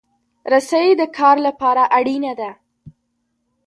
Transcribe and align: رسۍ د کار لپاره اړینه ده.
رسۍ 0.51 0.87
د 0.99 1.01
کار 1.17 1.37
لپاره 1.47 1.83
اړینه 1.97 2.33
ده. 2.39 2.49